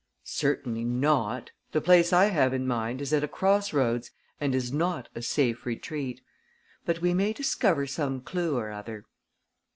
"Certainly 0.23 0.85
not. 0.85 1.51
The 1.73 1.79
place 1.79 2.11
I 2.11 2.25
have 2.25 2.55
in 2.55 2.65
mind 2.65 3.01
is 3.03 3.13
at 3.13 3.23
a 3.23 3.27
cross 3.27 3.71
roads 3.71 4.09
and 4.39 4.55
is 4.55 4.73
not 4.73 5.09
a 5.13 5.21
safe 5.21 5.63
retreat. 5.63 6.21
But 6.87 7.01
we 7.03 7.13
may 7.13 7.33
discover 7.33 7.85
some 7.85 8.21
clue 8.21 8.57
or 8.57 8.71
other." 8.71 9.05